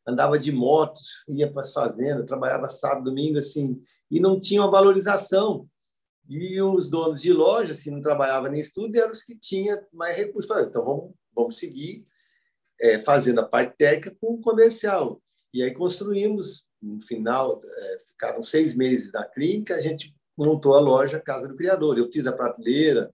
[0.06, 4.70] andava de motos, ia para as fazendas, trabalhava sábado, domingo, assim, e não tinha uma
[4.70, 5.66] valorização.
[6.28, 10.16] E os donos de loja, se não trabalhavam nem estudo, eram os que tinham mais
[10.16, 10.50] recursos.
[10.58, 12.06] Então, vamos, vamos seguir
[12.80, 15.20] é, fazendo a parte técnica com o comercial.
[15.52, 20.80] E aí construímos, no final, é, ficaram seis meses na clínica, a gente montou a
[20.80, 21.98] loja Casa do Criador.
[21.98, 23.10] Eu fiz a prateleira,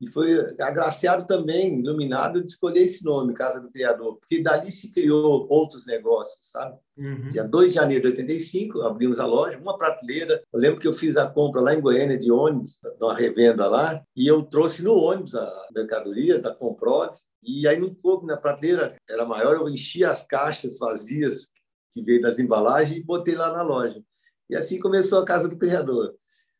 [0.00, 4.92] e foi agraciado também, iluminado, de escolher esse nome, Casa do Criador, porque dali se
[4.92, 6.76] criou outros negócios, sabe?
[6.98, 7.28] Uhum.
[7.30, 10.42] Dia 2 de janeiro de 85, abrimos a loja, uma prateleira.
[10.52, 14.02] Eu lembro que eu fiz a compra lá em Goiânia de ônibus, numa revenda lá,
[14.14, 18.96] e eu trouxe no ônibus a mercadoria da Comprod, e aí um pouco na prateleira
[19.08, 21.46] era maior, eu enchi as caixas vazias
[21.94, 24.02] que veio das embalagens e botei lá na loja.
[24.50, 26.14] E assim começou a Casa do Criador,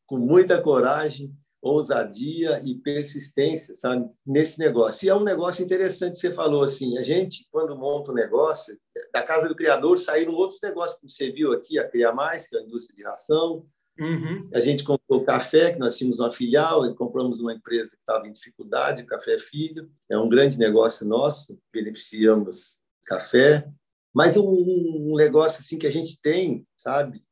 [0.06, 5.06] com muita coragem, ousadia e persistência, sabe, nesse negócio.
[5.06, 8.78] E é um negócio interessante você falou assim, a gente quando monta um negócio,
[9.12, 12.56] da casa do criador saíram outros negócios que você viu aqui, a Cria Mais, que
[12.56, 13.66] é a indústria de ração.
[13.98, 14.48] Uhum.
[14.52, 18.26] A gente comprou café, que nós tínhamos uma filial, e compramos uma empresa que estava
[18.26, 19.90] em dificuldade, Café Filho.
[20.10, 22.76] É um grande negócio nosso, beneficiamos
[23.06, 23.66] café.
[24.14, 27.22] Mas um, um negócio assim que a gente tem, sabe?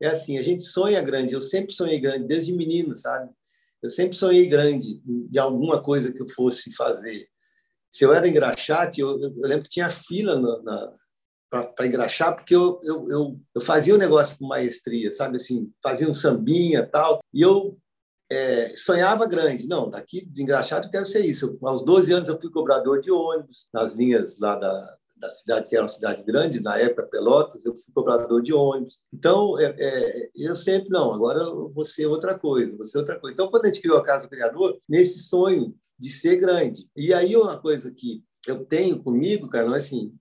[0.00, 1.34] É assim, a gente sonha grande.
[1.34, 3.30] Eu sempre sonhei grande, desde menino, sabe?
[3.82, 7.28] Eu sempre sonhei grande de alguma coisa que eu fosse fazer.
[7.90, 10.40] Se eu era engraxate, eu, eu lembro que tinha fila
[11.48, 15.36] para engraxar, porque eu, eu, eu, eu, fazia o um negócio com maestria, sabe?
[15.36, 17.78] Assim, fazia um sambinha tal, e eu
[18.30, 19.66] é, sonhava grande.
[19.66, 21.58] Não, daqui de engraxado eu quero ser isso.
[21.62, 25.68] Eu, aos 12 anos eu fui cobrador de ônibus nas linhas lá da, da cidade,
[25.68, 29.00] que era uma cidade grande, na época Pelotas, eu fui cobrador de ônibus.
[29.12, 33.34] Então, é, é, eu sempre, não, agora vou ser outra coisa, vou ser outra coisa.
[33.34, 36.88] Então, quando a gente criou a Casa do Criador, nesse sonho de ser grande.
[36.96, 40.14] E aí, uma coisa que eu tenho comigo, cara, não é assim,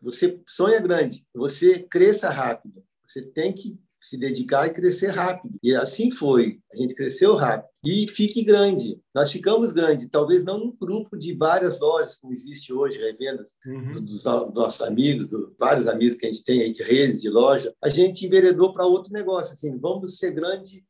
[0.00, 5.58] você sonha grande, você cresça rápido, você tem que se dedicar e crescer rápido.
[5.60, 6.60] E assim foi.
[6.72, 7.68] A gente cresceu rápido.
[7.84, 9.00] E fique grande.
[9.12, 13.92] Nós ficamos grande, talvez não num grupo de várias lojas, como existe hoje, revendas uhum.
[13.92, 17.74] dos, dos, nossos amigos, dos vários amigos que a gente tem aí, redes de loja.
[17.82, 20.84] A gente enveredou para outro negócio, assim, vamos ser grande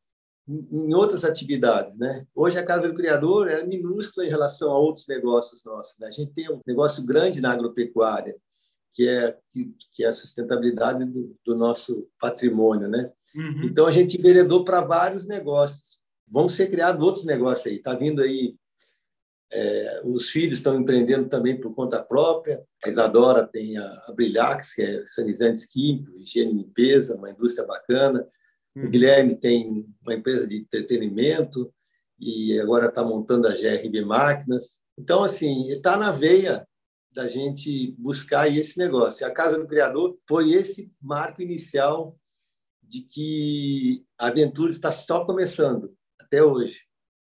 [0.48, 2.24] em outras atividades, né?
[2.34, 5.98] Hoje a Casa do Criador é minúscula em relação a outros negócios nossos.
[5.98, 6.06] Né?
[6.06, 8.36] A gente tem um negócio grande na agropecuária,
[8.96, 12.88] que é, que, que é a sustentabilidade do, do nosso patrimônio.
[12.88, 13.12] Né?
[13.36, 13.64] Uhum.
[13.64, 16.00] Então, a gente enveredou para vários negócios.
[16.26, 17.76] Vão ser criados outros negócios aí.
[17.76, 18.56] Está vindo aí,
[19.52, 22.64] é, os filhos estão empreendendo também por conta própria.
[22.82, 27.66] A Isadora tem a, a Brilhax, que é sanizantes químicos, higiene e limpeza, uma indústria
[27.66, 28.26] bacana.
[28.74, 28.86] Uhum.
[28.86, 31.70] O Guilherme tem uma empresa de entretenimento
[32.18, 34.80] e agora está montando a GRB Máquinas.
[34.98, 36.66] Então, assim, está na veia
[37.16, 39.26] da gente buscar esse negócio.
[39.26, 42.14] A Casa do Criador foi esse marco inicial
[42.82, 46.82] de que a aventura está só começando, até hoje.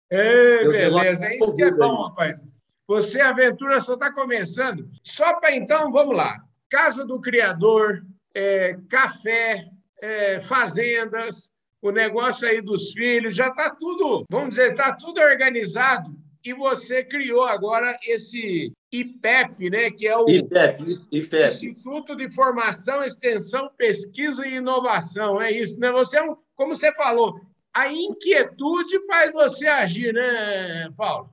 [0.08, 2.38] É, beleza, é isso que é bom, rapaz.
[2.86, 4.88] Você, a aventura só está começando.
[5.02, 6.38] Só para então, vamos lá.
[6.68, 9.66] Casa do Criador, é, café,
[10.00, 11.50] é, fazendas,
[11.82, 17.04] o negócio aí dos filhos, já está tudo, vamos dizer, está tudo organizado e você
[17.04, 21.54] criou agora esse IPEP, né, que é o IPEP, IPEP.
[21.54, 25.40] Instituto de Formação, Extensão, Pesquisa e Inovação.
[25.40, 25.92] É isso, né?
[25.92, 27.40] Você é um, como você falou,
[27.72, 31.30] a inquietude faz você agir, né, Paulo?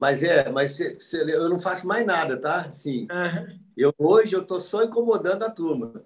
[0.00, 2.72] Mas é, mas cê, cê, eu não faço mais nada, tá?
[2.72, 3.06] Sim.
[3.10, 3.58] Uhum.
[3.76, 6.04] Eu hoje eu estou só incomodando a turma.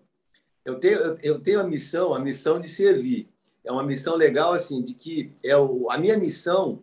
[0.65, 3.29] Eu tenho, eu, eu, tenho a missão, a missão de servir.
[3.65, 6.83] É uma missão legal assim, de que é o, a minha missão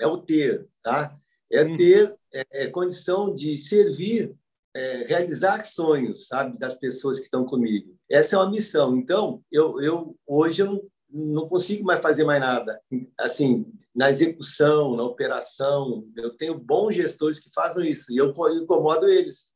[0.00, 1.16] é o ter, tá?
[1.50, 1.76] É hum.
[1.76, 4.34] ter é, é, condição de servir,
[4.74, 7.96] é, realizar sonhos, sabe, das pessoas que estão comigo.
[8.10, 8.96] Essa é uma missão.
[8.96, 12.80] Então, eu, eu hoje eu não, não consigo mais fazer mais nada.
[13.18, 19.06] Assim, na execução, na operação, eu tenho bons gestores que fazem isso e eu incomodo
[19.06, 19.48] eles.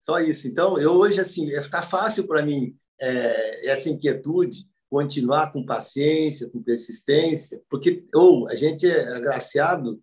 [0.00, 0.46] Só isso.
[0.46, 6.62] Então, eu hoje assim, está fácil para mim é, essa inquietude continuar com paciência, com
[6.62, 9.98] persistência, porque ou a gente é agraciado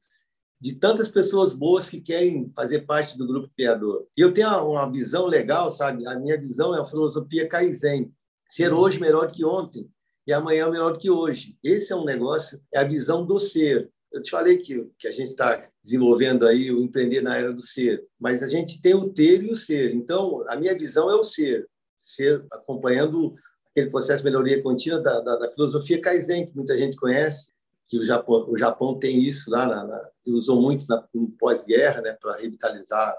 [0.60, 4.08] de tantas pessoas boas que querem fazer parte do grupo criador.
[4.18, 6.08] E eu tenho uma visão legal, sabe?
[6.08, 8.12] A minha visão é a filosofia Kaizen,
[8.48, 9.88] ser hoje melhor que ontem
[10.26, 11.56] e amanhã melhor que hoje.
[11.64, 13.92] Esse é um negócio, é a visão do ser.
[14.12, 17.62] Eu te falei que, que a gente está desenvolvendo aí o empreender na era do
[17.62, 19.94] ser, mas a gente tem o ter e o ser.
[19.94, 23.36] Então, a minha visão é o ser, ser acompanhando
[23.80, 27.52] aquele processo de melhoria contínua da, da, da filosofia Kaizen, que muita gente conhece,
[27.88, 32.02] que o Japão, o Japão tem isso lá, na, na, usou muito na, no pós-guerra,
[32.02, 33.16] né, para revitalizar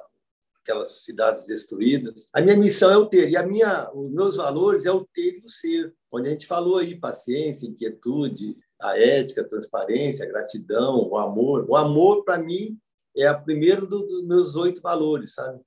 [0.63, 2.29] aquelas cidades destruídas.
[2.33, 5.39] A minha missão é o ter, e a minha, os meus valores é o ter
[5.39, 10.29] e o ser, onde a gente falou aí paciência, inquietude, a ética, a transparência, a
[10.29, 11.67] gratidão, o amor.
[11.69, 12.79] O amor, para mim,
[13.17, 15.61] é o primeiro do, dos meus oito valores, sabe?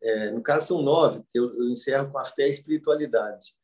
[0.00, 3.54] É, no caso, são nove, porque eu, eu encerro com a fé e a espiritualidade.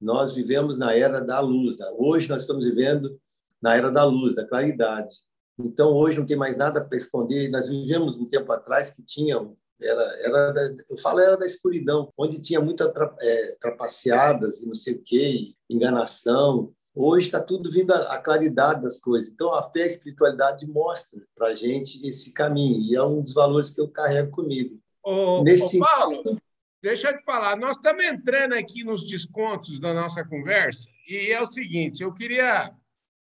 [0.00, 1.78] Nós vivemos na era da luz.
[1.78, 1.86] Né?
[1.96, 3.18] Hoje nós estamos vivendo
[3.60, 5.16] na era da luz, da claridade.
[5.58, 7.50] Então, hoje não tem mais nada para esconder.
[7.50, 9.36] Nós vivemos um tempo atrás que tinha,
[9.80, 14.74] era, era da, eu falo era da escuridão, onde tinha muitas é, trapaceadas e não
[14.74, 16.72] sei o quê, enganação.
[16.94, 19.32] Hoje está tudo vindo a, a, claridade das coisas.
[19.32, 22.80] Então, a fé e a espiritualidade mostra para a gente esse caminho.
[22.80, 24.78] E é um dos valores que eu carrego comigo.
[25.02, 25.76] Ô, Nesse...
[25.76, 26.22] ô Paulo,
[26.82, 27.56] deixa eu te falar.
[27.56, 30.88] Nós estamos entrando aqui nos descontos da nossa conversa.
[31.08, 32.72] E é o seguinte, eu queria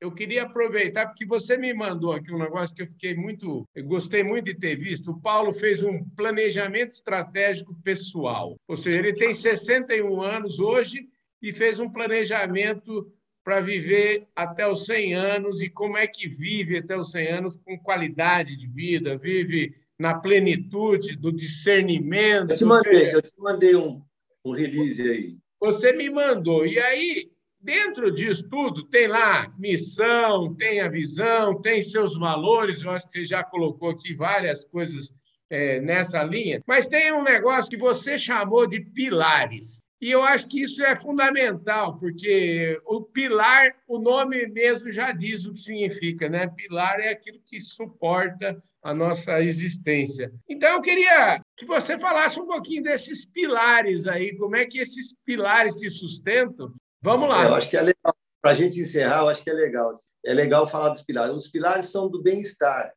[0.02, 3.64] eu queria aproveitar, porque você me mandou aqui um negócio que eu fiquei muito.
[3.72, 5.12] Eu gostei muito de ter visto.
[5.12, 8.56] O Paulo fez um planejamento estratégico pessoal.
[8.66, 11.08] Ou seja, ele tem 61 anos hoje
[11.40, 13.12] e fez um planejamento
[13.44, 17.56] para viver até os 100 anos e como é que vive até os 100 anos
[17.56, 22.50] com qualidade de vida, vive na plenitude do discernimento.
[22.50, 24.02] Eu te mandei, eu te mandei um,
[24.44, 25.36] um release aí.
[25.60, 26.66] Você me mandou.
[26.66, 27.30] E aí,
[27.62, 32.82] Dentro disso tudo, tem lá missão, tem a visão, tem seus valores.
[32.82, 35.14] Eu acho que você já colocou aqui várias coisas
[35.48, 36.60] é, nessa linha.
[36.66, 39.80] Mas tem um negócio que você chamou de pilares.
[40.02, 45.44] E eu acho que isso é fundamental, porque o pilar, o nome mesmo já diz
[45.44, 46.48] o que significa, né?
[46.48, 50.32] Pilar é aquilo que suporta a nossa existência.
[50.48, 55.14] Então, eu queria que você falasse um pouquinho desses pilares aí, como é que esses
[55.24, 57.44] pilares se sustentam Vamos lá.
[57.44, 58.14] É, eu acho que é legal.
[58.40, 59.92] Para a gente encerrar, eu acho que é legal.
[60.24, 61.34] É legal falar dos pilares.
[61.34, 62.92] Os pilares são do bem-estar,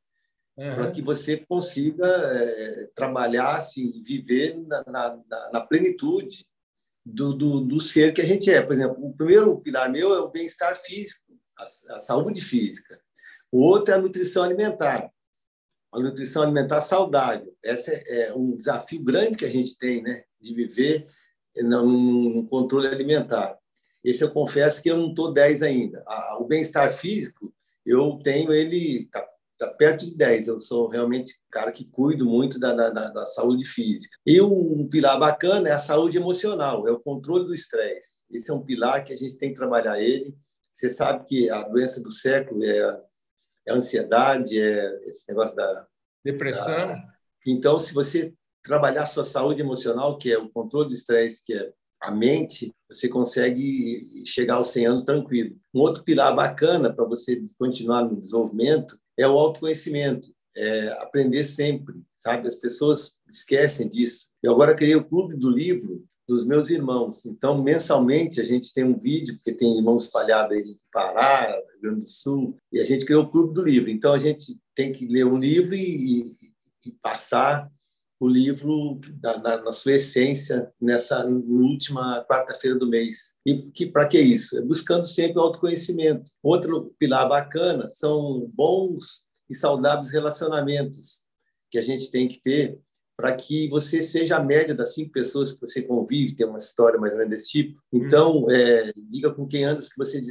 [0.58, 0.76] uhum.
[0.76, 6.46] para que você consiga é, trabalhar, assim, viver na, na, na plenitude
[7.06, 8.62] do, do, do, ser que a gente é.
[8.62, 11.24] Por exemplo, o primeiro pilar meu é o bem-estar físico,
[11.58, 11.64] a,
[11.96, 13.00] a, saúde física.
[13.52, 15.12] O outro é a nutrição alimentar,
[15.94, 17.56] a nutrição alimentar saudável.
[17.64, 21.08] Esse é, é um desafio grande que a gente tem, né, de viver
[21.58, 23.58] no controle alimentar.
[24.04, 26.04] Esse eu confesso que eu não estou 10 ainda.
[26.40, 27.54] o bem-estar físico,
[27.86, 29.26] eu tenho ele tá,
[29.58, 30.48] tá, perto de 10.
[30.48, 34.16] Eu sou realmente cara que cuido muito da, da, da, saúde física.
[34.26, 38.22] E um pilar bacana é a saúde emocional, é o controle do estresse.
[38.32, 40.36] Esse é um pilar que a gente tem que trabalhar ele.
[40.74, 43.00] Você sabe que a doença do século é,
[43.68, 45.88] é a ansiedade, é esse negócio da
[46.24, 46.88] depressão.
[46.88, 47.04] Da...
[47.48, 51.54] Então, se você trabalhar a sua saúde emocional, que é o controle do estresse, que
[51.54, 55.56] é a mente, você consegue chegar aos 100 anos tranquilo.
[55.74, 61.96] Um outro pilar bacana para você continuar no desenvolvimento é o autoconhecimento, é aprender sempre,
[62.20, 62.48] sabe?
[62.48, 64.30] As pessoas esquecem disso.
[64.42, 67.26] Eu agora criei o Clube do Livro dos meus irmãos.
[67.26, 71.82] Então, mensalmente, a gente tem um vídeo, porque tem irmãos espalhados aí no Pará, Rio
[71.82, 73.90] Grande do Sul, e a gente criou o Clube do Livro.
[73.90, 76.36] Então, a gente tem que ler um livro e,
[76.86, 77.72] e passar
[78.20, 83.34] o livro na, na, na, sua essência nessa última quarta-feira do mês.
[83.46, 84.58] E que para que isso?
[84.58, 86.32] É buscando sempre o autoconhecimento.
[86.42, 91.24] Outro pilar bacana são bons e saudáveis relacionamentos
[91.70, 92.80] que a gente tem que ter
[93.18, 97.00] para que você seja a média das cinco pessoas que você convive, tem uma história
[97.00, 97.82] mais ou menos desse tipo.
[97.92, 98.52] Então, uhum.
[98.52, 100.22] é, diga com quem andas que você é,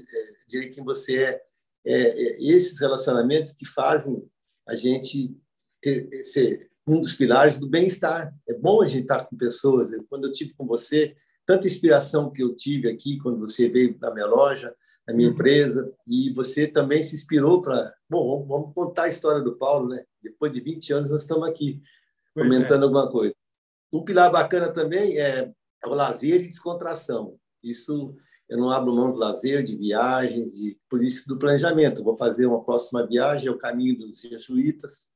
[0.47, 1.43] diga quem você é.
[1.87, 1.97] é.
[1.97, 2.45] é.
[2.45, 4.23] Esses relacionamentos que fazem
[4.67, 5.35] a gente
[5.81, 8.35] ter, ser, um dos pilares do bem-estar.
[8.49, 9.91] É bom a gente estar com pessoas.
[10.09, 11.17] Quando eu tive com você,
[11.47, 14.75] tanta inspiração que eu tive aqui quando você veio na minha loja,
[15.07, 15.35] na minha uhum.
[15.35, 17.95] empresa, e você também se inspirou para.
[18.09, 20.05] Bom, vamos contar a história do Paulo, né?
[20.23, 21.81] Depois de 20 anos, nós estamos aqui
[22.35, 22.85] pois comentando é.
[22.85, 23.35] alguma coisa.
[23.93, 25.53] Um pilar bacana também é
[25.85, 27.39] o lazer e descontração.
[27.63, 28.17] Isso
[28.49, 32.05] eu não abro mão do lazer, de viagens, de por isso do planejamento.
[32.05, 35.09] vou fazer uma próxima viagem, é o caminho dos jesuítas,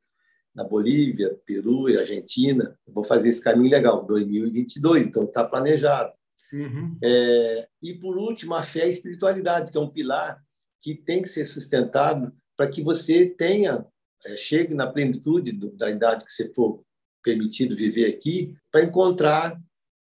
[0.58, 2.76] na Bolívia, Peru e Argentina.
[2.84, 6.12] vou fazer esse caminho legal, 2022, então está planejado.
[6.52, 6.98] Uhum.
[7.00, 10.42] É, e, por último, a fé e a espiritualidade, que é um pilar
[10.82, 13.86] que tem que ser sustentado para que você tenha
[14.26, 16.82] é, chegue na plenitude do, da idade que você for
[17.22, 19.56] permitido viver aqui, para encontrar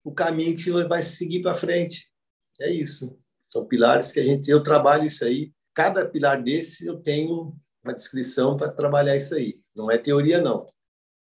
[0.06, 2.08] o caminho que você vai seguir para frente.
[2.62, 3.20] É isso.
[3.46, 5.52] São pilares que a gente, eu trabalho isso aí.
[5.74, 7.54] Cada pilar desse eu tenho
[7.84, 9.60] uma descrição para trabalhar isso aí.
[9.76, 10.68] Não é teoria, não.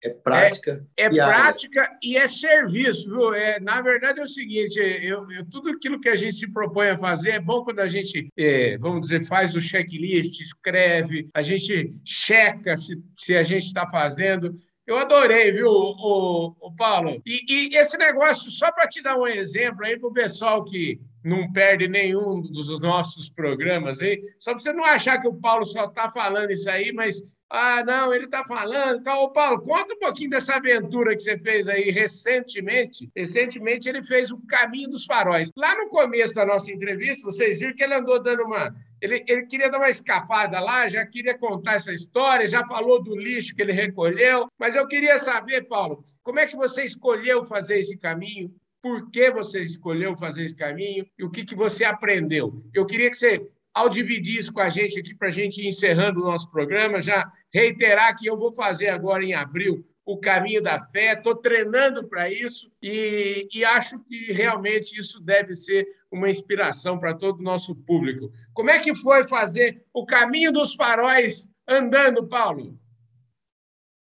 [0.03, 0.87] É prática.
[0.97, 3.35] É, é prática e é serviço, viu?
[3.35, 6.89] É, na verdade é o seguinte: eu, eu, tudo aquilo que a gente se propõe
[6.89, 11.43] a fazer é bom quando a gente, é, vamos dizer, faz o checklist, escreve, a
[11.43, 14.59] gente checa se, se a gente está fazendo.
[14.87, 17.21] Eu adorei, viu, o, o Paulo?
[17.27, 20.99] E, e esse negócio, só para te dar um exemplo aí para o pessoal que
[21.23, 25.67] não perde nenhum dos nossos programas aí, só para você não achar que o Paulo
[25.67, 29.01] só está falando isso aí, mas ah, não, ele está falando.
[29.01, 33.11] Então, Paulo, conta um pouquinho dessa aventura que você fez aí recentemente.
[33.15, 35.51] Recentemente, ele fez o Caminho dos Faróis.
[35.57, 38.73] Lá no começo da nossa entrevista, vocês viram que ele andou dando uma.
[39.01, 43.17] Ele, ele queria dar uma escapada lá, já queria contar essa história, já falou do
[43.17, 44.47] lixo que ele recolheu.
[44.57, 48.55] Mas eu queria saber, Paulo, como é que você escolheu fazer esse caminho?
[48.81, 51.05] Por que você escolheu fazer esse caminho?
[51.19, 52.63] E o que, que você aprendeu?
[52.73, 55.69] Eu queria que você ao dividir isso com a gente aqui, para a gente ir
[55.69, 60.63] encerrando o nosso programa, já reiterar que eu vou fazer agora em abril o caminho
[60.63, 66.29] da fé, estou treinando para isso e, e, acho que realmente isso deve ser uma
[66.29, 68.33] inspiração para todo o nosso público.
[68.53, 72.77] Como é que foi fazer o caminho dos faróis andando, Paulo?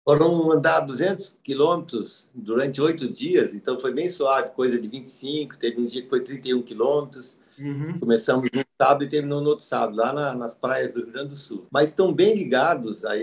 [0.05, 5.81] Foram andar 200 quilômetros durante oito dias, então foi bem suave, coisa de 25, teve
[5.81, 7.37] um dia que foi 31 quilômetros.
[7.59, 7.99] Uhum.
[7.99, 11.29] Começamos no sábado e terminou no outro sábado, lá na, nas praias do Rio Grande
[11.29, 11.65] do Sul.
[11.71, 13.17] Mas estão bem ligados a, a,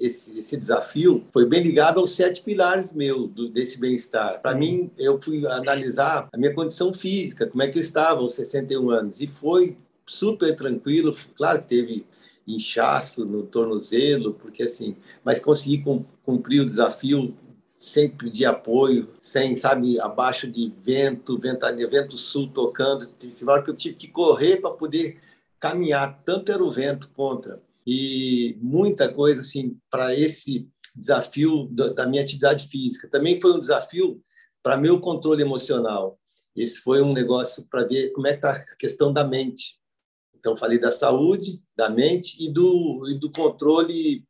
[0.00, 4.40] esse, esse, desafio, foi bem ligado aos sete pilares meu do, desse bem-estar.
[4.40, 4.58] Para uhum.
[4.58, 8.90] mim, eu fui analisar a minha condição física, como é que eu estava aos 61
[8.90, 9.76] anos, e foi
[10.06, 11.12] super tranquilo.
[11.36, 12.06] Claro que teve
[12.46, 15.84] inchaço no tornozelo, porque assim, mas consegui
[16.24, 17.34] cumprir o desafio
[17.78, 23.06] sem pedir apoio, sem, sabe, abaixo de vento, ventania, vento sul tocando.
[23.06, 25.20] Teve hora que eu tive que correr para poder
[25.60, 27.62] caminhar, tanto era o vento contra.
[27.86, 33.08] E muita coisa, assim, para esse desafio da minha atividade física.
[33.08, 34.20] Também foi um desafio
[34.62, 36.18] para meu controle emocional.
[36.56, 39.78] Esse foi um negócio para ver como é que está a questão da mente.
[40.34, 44.24] Então, falei da saúde, da mente e do, e do controle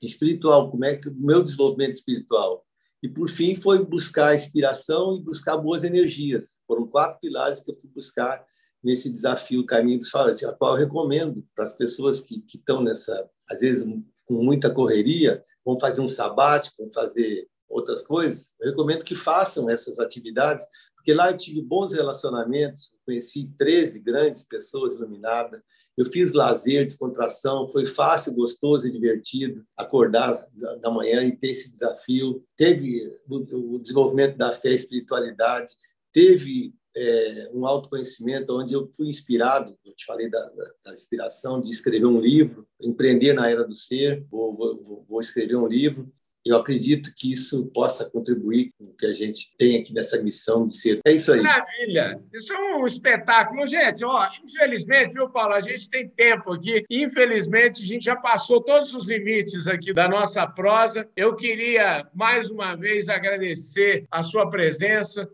[0.00, 2.64] espiritual, como é que o meu desenvolvimento espiritual.
[3.02, 6.58] E, por fim, foi buscar inspiração e buscar boas energias.
[6.66, 8.44] Foram quatro pilares que eu fui buscar
[8.82, 12.82] nesse desafio Caminho dos Falas, a qual eu recomendo para as pessoas que, que estão
[12.82, 13.84] nessa, às vezes,
[14.26, 18.54] com muita correria, vão fazer um sabático, vão fazer outras coisas.
[18.60, 24.44] Eu recomendo que façam essas atividades, porque lá eu tive bons relacionamentos, conheci 13 grandes
[24.44, 25.60] pessoas iluminadas,
[25.98, 30.46] eu fiz lazer, descontração, foi fácil, gostoso e divertido acordar
[30.80, 32.44] da manhã e ter esse desafio.
[32.56, 35.72] Teve o desenvolvimento da fé e espiritualidade,
[36.12, 41.60] teve é, um autoconhecimento onde eu fui inspirado, eu te falei da, da, da inspiração
[41.60, 46.08] de escrever um livro, empreender na era do ser, vou, vou, vou escrever um livro,
[46.48, 50.66] eu acredito que isso possa contribuir com o que a gente tem aqui nessa missão
[50.66, 51.00] de ser.
[51.04, 51.40] É isso aí.
[51.40, 52.22] Maravilha!
[52.32, 53.66] Isso é um espetáculo.
[53.66, 56.84] Gente, ó, infelizmente, viu, Paulo, a gente tem tempo aqui.
[56.90, 61.08] Infelizmente, a gente já passou todos os limites aqui da nossa prosa.
[61.16, 65.28] Eu queria, mais uma vez, agradecer a sua presença.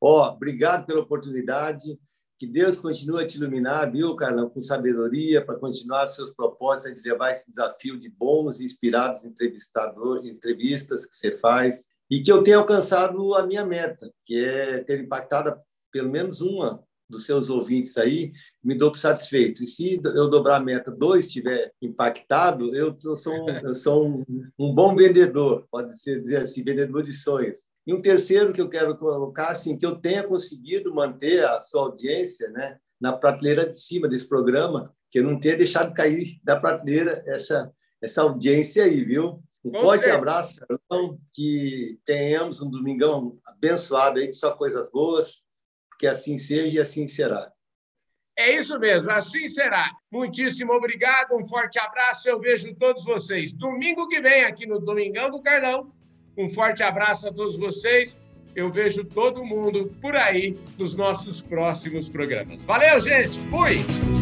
[0.00, 1.98] Ó, obrigado pela oportunidade.
[2.40, 7.06] Que Deus continue a te iluminar, viu, Carlão, com sabedoria para continuar seus propósitos de
[7.06, 12.42] levar esse desafio de bons e inspirados entrevistadores, entrevistas que você faz e que eu
[12.42, 15.54] tenha alcançado a minha meta, que é ter impactado
[15.92, 18.32] pelo menos uma dos seus ouvintes aí,
[18.64, 19.62] me dou por satisfeito.
[19.62, 24.24] E se eu dobrar a meta, dois estiver impactado, eu sou, um, eu sou um,
[24.58, 27.68] um bom vendedor, pode ser dizer assim, vendedor de sonhos.
[27.90, 31.82] E um terceiro que eu quero colocar, assim, que eu tenha conseguido manter a sua
[31.82, 36.54] audiência né, na prateleira de cima desse programa, que eu não tenha deixado cair da
[36.54, 37.68] prateleira essa,
[38.00, 39.42] essa audiência aí, viu?
[39.64, 40.18] Um Com forte certeza.
[40.18, 45.42] abraço, Carlão, que tenhamos um domingão abençoado aí, de só coisas boas,
[45.98, 47.52] que assim seja e assim será.
[48.38, 49.90] É isso mesmo, assim será.
[50.12, 55.28] Muitíssimo obrigado, um forte abraço, eu vejo todos vocês domingo que vem aqui no Domingão
[55.28, 55.92] do Carlão
[56.40, 58.20] um forte abraço a todos vocês.
[58.54, 62.62] Eu vejo todo mundo por aí nos nossos próximos programas.
[62.64, 63.38] Valeu, gente!
[63.50, 64.19] Fui!